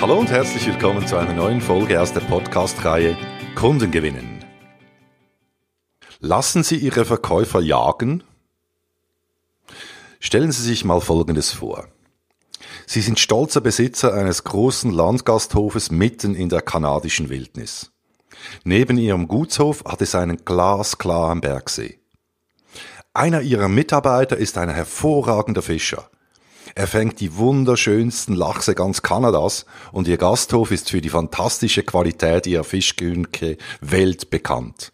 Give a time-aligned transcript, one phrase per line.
[0.00, 3.16] Hallo und herzlich willkommen zu einer neuen Folge aus der Podcast-Reihe
[3.56, 4.44] Kunden gewinnen.
[6.20, 8.22] Lassen Sie Ihre Verkäufer jagen?
[10.20, 11.88] Stellen Sie sich mal Folgendes vor.
[12.86, 17.90] Sie sind stolzer Besitzer eines großen Landgasthofes mitten in der kanadischen Wildnis.
[18.62, 21.98] Neben Ihrem Gutshof hat es einen glasklaren Bergsee.
[23.14, 26.08] Einer Ihrer Mitarbeiter ist ein hervorragender Fischer.
[26.74, 32.46] Er fängt die wunderschönsten Lachse ganz Kanadas und ihr Gasthof ist für die fantastische Qualität
[32.46, 34.92] ihrer Fischkünke weltbekannt.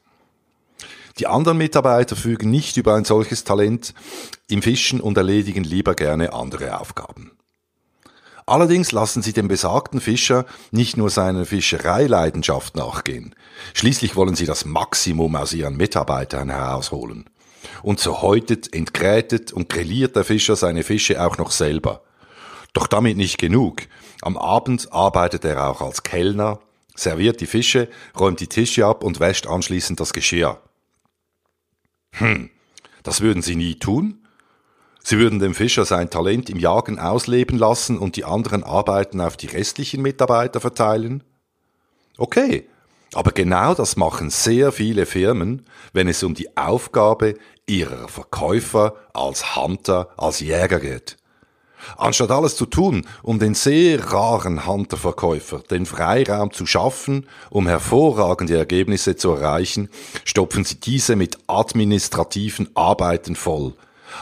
[1.18, 3.94] Die anderen Mitarbeiter fügen nicht über ein solches Talent
[4.48, 7.30] im Fischen und erledigen lieber gerne andere Aufgaben.
[8.46, 13.34] Allerdings lassen sie dem besagten Fischer nicht nur seiner Fischereileidenschaft nachgehen.
[13.72, 17.30] Schließlich wollen sie das Maximum aus ihren Mitarbeitern herausholen.
[17.82, 22.02] Und so häutet, entgrätet und grilliert der Fischer seine Fische auch noch selber.
[22.72, 23.82] Doch damit nicht genug.
[24.22, 26.60] Am Abend arbeitet er auch als Kellner,
[26.94, 30.60] serviert die Fische, räumt die Tische ab und wäscht anschließend das Geschirr.
[32.12, 32.50] Hm,
[33.02, 34.24] das würden Sie nie tun?
[35.02, 39.36] Sie würden dem Fischer sein Talent im Jagen ausleben lassen und die anderen Arbeiten auf
[39.36, 41.22] die restlichen Mitarbeiter verteilen?
[42.16, 42.66] Okay,
[43.14, 47.34] aber genau das machen sehr viele Firmen, wenn es um die Aufgabe
[47.66, 51.16] ihrer Verkäufer als Hunter, als Jäger geht.
[51.96, 58.56] Anstatt alles zu tun, um den sehr raren Hunter-Verkäufer den Freiraum zu schaffen, um hervorragende
[58.56, 59.90] Ergebnisse zu erreichen,
[60.24, 63.74] stopfen sie diese mit administrativen Arbeiten voll.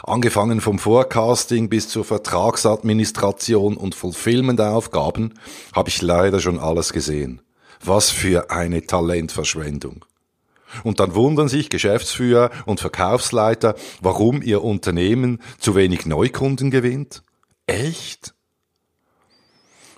[0.02, 5.34] Angefangen vom Forecasting bis zur Vertragsadministration und Fulfillment-Aufgaben
[5.74, 7.42] habe ich leider schon alles gesehen.
[7.84, 10.04] Was für eine Talentverschwendung.
[10.84, 17.22] Und dann wundern sich Geschäftsführer und Verkaufsleiter, warum ihr Unternehmen zu wenig Neukunden gewinnt?
[17.66, 18.34] Echt?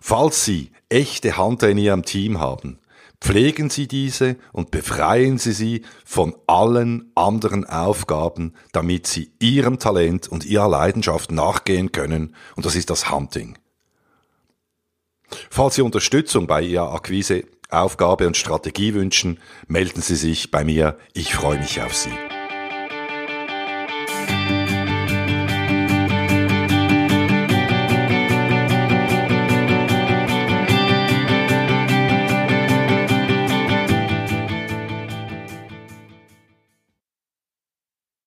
[0.01, 2.79] Falls Sie echte Hunter in Ihrem Team haben,
[3.21, 10.29] pflegen Sie diese und befreien Sie sie von allen anderen Aufgaben, damit Sie Ihrem Talent
[10.29, 13.57] und Ihrer Leidenschaft nachgehen können, und das ist das Hunting.
[15.49, 17.45] Falls Sie Unterstützung bei Ihrer Akquise
[17.79, 20.97] Aufgabe und Strategie wünschen, melden Sie sich bei mir.
[21.13, 22.11] Ich freue mich auf Sie.